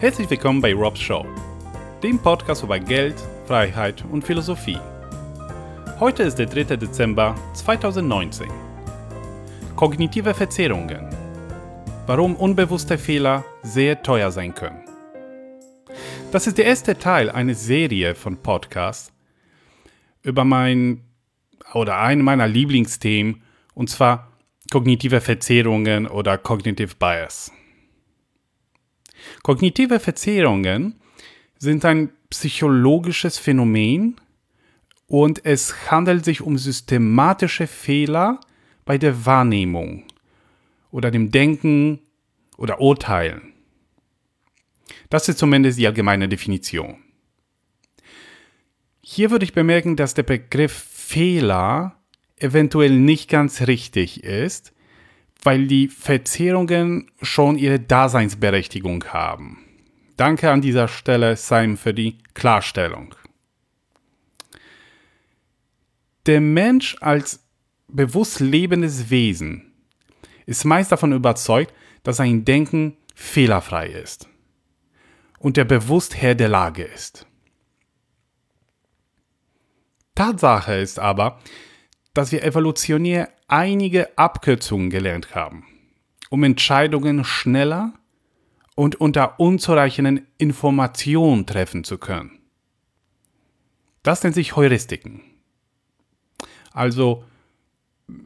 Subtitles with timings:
[0.00, 1.24] Herzlich willkommen bei Rob's Show,
[2.02, 3.14] dem Podcast über Geld,
[3.46, 4.78] Freiheit und Philosophie.
[6.00, 6.76] Heute ist der 3.
[6.76, 8.48] Dezember 2019.
[9.76, 11.08] Kognitive Verzerrungen.
[12.06, 14.84] Warum unbewusste Fehler sehr teuer sein können.
[16.32, 19.12] Das ist der erste Teil einer Serie von Podcasts
[20.22, 21.04] über mein
[21.72, 23.42] oder ein meiner Lieblingsthemen
[23.74, 24.32] und zwar
[24.72, 27.52] kognitive Verzerrungen oder Cognitive Bias.
[29.42, 31.00] Kognitive Verzerrungen
[31.58, 34.20] sind ein psychologisches Phänomen
[35.06, 38.40] und es handelt sich um systematische Fehler
[38.84, 40.04] bei der Wahrnehmung
[40.90, 42.00] oder dem Denken
[42.56, 43.52] oder Urteilen.
[45.10, 46.96] Das ist zumindest die allgemeine Definition.
[49.00, 51.96] Hier würde ich bemerken, dass der Begriff Fehler
[52.36, 54.73] eventuell nicht ganz richtig ist,
[55.42, 59.58] weil die Verzerrungen schon ihre Daseinsberechtigung haben.
[60.16, 63.14] Danke an dieser Stelle, Simon, für die Klarstellung.
[66.26, 67.44] Der Mensch als
[67.88, 69.72] bewusst lebendes Wesen
[70.46, 74.28] ist meist davon überzeugt, dass sein Denken fehlerfrei ist
[75.38, 77.26] und er bewusst Herr der Lage ist.
[80.14, 81.40] Tatsache ist aber,
[82.14, 85.66] dass wir evolutionär einige Abkürzungen gelernt haben,
[86.30, 87.92] um Entscheidungen schneller
[88.76, 92.38] und unter unzureichenden Informationen treffen zu können.
[94.02, 95.20] Das nennt sich Heuristiken.
[96.72, 97.24] Also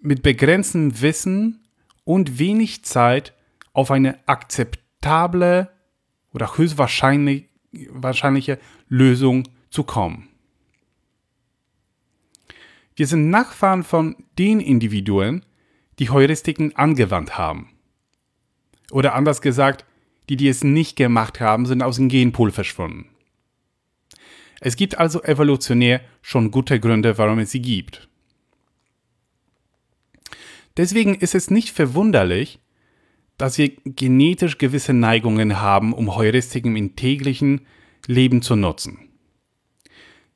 [0.00, 1.66] mit begrenztem Wissen
[2.04, 3.34] und wenig Zeit
[3.72, 5.70] auf eine akzeptable
[6.32, 8.58] oder höchstwahrscheinliche
[8.88, 10.28] Lösung zu kommen.
[12.94, 15.44] Wir sind Nachfahren von den Individuen,
[15.98, 17.70] die Heuristiken angewandt haben.
[18.90, 19.84] Oder anders gesagt,
[20.28, 23.08] die, die es nicht gemacht haben, sind aus dem Genpool verschwunden.
[24.60, 28.08] Es gibt also evolutionär schon gute Gründe, warum es sie gibt.
[30.76, 32.60] Deswegen ist es nicht verwunderlich,
[33.38, 37.62] dass wir genetisch gewisse Neigungen haben, um Heuristiken im täglichen
[38.06, 39.08] Leben zu nutzen.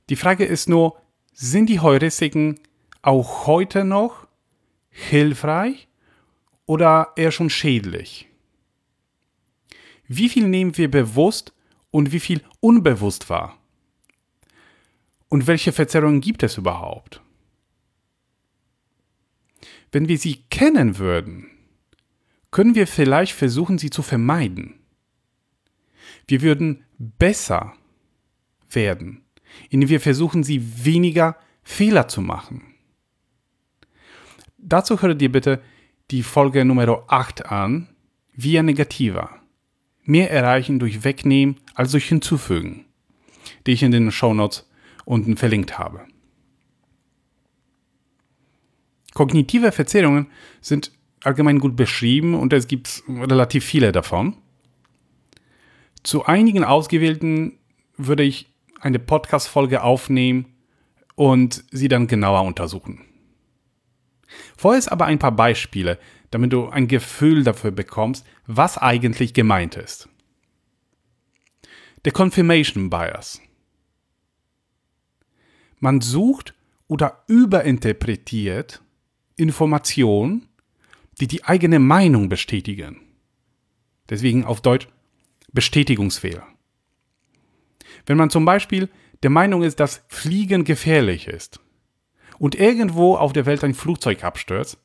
[0.09, 1.01] Die Frage ist nur,
[1.39, 2.59] sind die Heuristiken
[3.03, 4.27] auch heute noch
[4.89, 5.87] hilfreich
[6.65, 8.27] oder eher schon schädlich?
[10.09, 11.53] Wie viel nehmen wir bewusst
[11.91, 13.59] und wie viel unbewusst wahr?
[15.29, 17.21] Und welche Verzerrungen gibt es überhaupt?
[19.93, 21.51] Wenn wir sie kennen würden,
[22.51, 24.81] können wir vielleicht versuchen, sie zu vermeiden.
[26.27, 27.75] Wir würden besser
[28.71, 29.26] werden
[29.71, 32.75] indem wir versuchen, sie weniger Fehler zu machen.
[34.59, 35.63] Dazu hört dir bitte
[36.11, 37.89] die Folge Nummer 8 an,
[38.35, 39.41] Via Negativa.
[40.05, 42.85] Mehr erreichen durch Wegnehmen als durch Hinzufügen,
[43.67, 44.69] die ich in den Shownotes
[45.05, 46.07] unten verlinkt habe.
[49.15, 50.27] Kognitive Verzerrungen
[50.61, 50.93] sind
[51.25, 54.37] allgemein gut beschrieben und es gibt relativ viele davon.
[56.03, 57.59] Zu einigen ausgewählten
[57.97, 58.53] würde ich
[58.87, 60.47] eine Podcast-Folge aufnehmen
[61.17, 63.05] und sie dann genauer untersuchen.
[64.57, 65.99] Vorher ist aber ein paar Beispiele,
[66.31, 70.09] damit du ein Gefühl dafür bekommst, was eigentlich gemeint ist.
[72.05, 73.41] Der Confirmation Bias.
[75.81, 76.55] Man sucht
[76.87, 78.83] oder überinterpretiert
[79.37, 80.49] Informationen,
[81.21, 83.01] die die eigene Meinung bestätigen.
[84.09, 84.89] Deswegen auf Deutsch
[85.53, 86.47] Bestätigungsfehler.
[88.05, 88.89] Wenn man zum Beispiel
[89.23, 91.61] der Meinung ist, dass Fliegen gefährlich ist
[92.39, 94.79] und irgendwo auf der Welt ein Flugzeug abstürzt,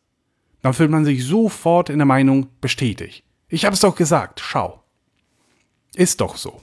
[0.61, 3.23] dann fühlt man sich sofort in der Meinung bestätigt.
[3.49, 4.83] Ich habe es doch gesagt, schau.
[5.95, 6.61] Ist doch so.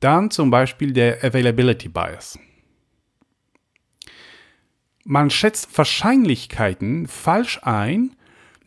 [0.00, 2.38] Dann zum Beispiel der Availability Bias.
[5.04, 8.16] Man schätzt Wahrscheinlichkeiten falsch ein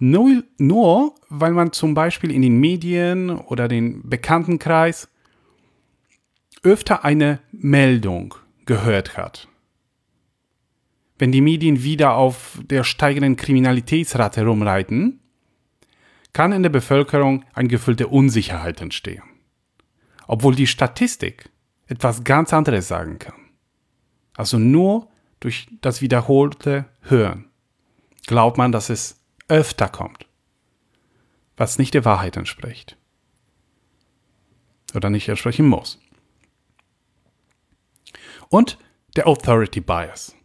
[0.03, 5.07] nur, nur weil man zum Beispiel in den Medien oder den Bekanntenkreis
[6.61, 8.35] öfter eine Meldung
[8.65, 9.47] gehört hat.
[11.17, 15.21] Wenn die Medien wieder auf der steigenden Kriminalitätsrate rumreiten,
[16.33, 19.23] kann in der Bevölkerung ein Gefühl der Unsicherheit entstehen.
[20.27, 21.49] Obwohl die Statistik
[21.87, 23.35] etwas ganz anderes sagen kann.
[24.35, 25.07] Also nur
[25.39, 27.45] durch das wiederholte Hören
[28.25, 29.22] glaubt man, dass es
[29.53, 30.27] öfter kommt,
[31.57, 32.97] was nicht der Wahrheit entspricht
[34.93, 35.99] oder nicht entsprechen muss.
[38.49, 38.77] Und
[39.15, 40.35] der Authority Bias.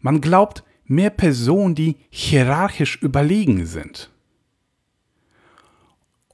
[0.00, 4.10] Man glaubt mehr Personen, die hierarchisch überlegen sind.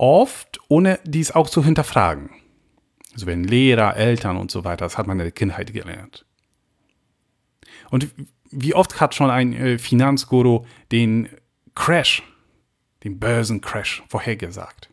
[0.01, 2.31] oft ohne dies auch zu hinterfragen.
[3.13, 6.25] Also wenn Lehrer, Eltern und so weiter, das hat man in der Kindheit gelernt.
[7.91, 8.09] Und
[8.51, 11.29] wie oft hat schon ein äh, Finanzguru den
[11.81, 12.23] Crash,
[13.05, 14.91] den Börsencrash vorhergesagt?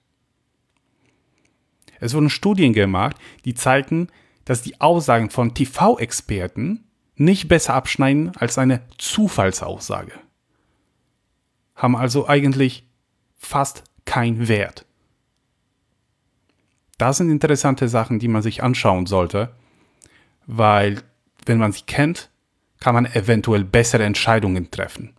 [1.99, 4.07] Es wurden Studien gemacht, die zeigten,
[4.45, 6.85] dass die Aussagen von TV-Experten
[7.17, 10.13] nicht besser abschneiden als eine Zufallsaussage.
[11.75, 12.87] Haben also eigentlich
[13.35, 14.85] fast keinen Wert.
[16.97, 19.53] Das sind interessante Sachen, die man sich anschauen sollte,
[20.45, 21.03] weil
[21.45, 22.29] wenn man sie kennt,
[22.79, 25.13] kann man eventuell bessere Entscheidungen treffen.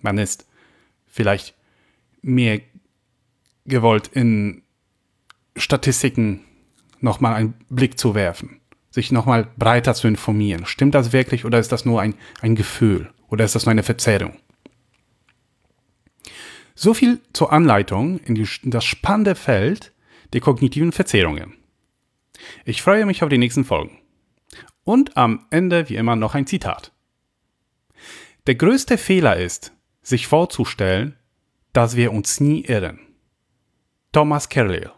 [0.00, 0.46] Man ist
[1.16, 1.54] vielleicht
[2.22, 2.60] mehr
[3.64, 4.62] gewollt, in
[5.56, 6.44] Statistiken
[7.00, 8.60] nochmal einen Blick zu werfen,
[8.90, 10.66] sich nochmal breiter zu informieren.
[10.66, 13.82] Stimmt das wirklich oder ist das nur ein, ein Gefühl oder ist das nur eine
[13.82, 14.36] Verzerrung?
[16.74, 19.92] So viel zur Anleitung in, die, in das spannende Feld
[20.34, 21.54] der kognitiven Verzerrungen.
[22.66, 23.98] Ich freue mich auf die nächsten Folgen.
[24.84, 26.92] Und am Ende wie immer noch ein Zitat.
[28.46, 29.72] Der größte Fehler ist,
[30.06, 31.16] sich vorzustellen,
[31.72, 33.00] dass wir uns nie irren.
[34.12, 34.92] Thomas Carlyle